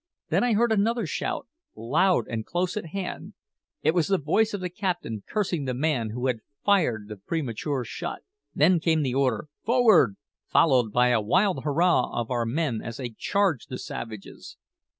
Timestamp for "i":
0.43-0.53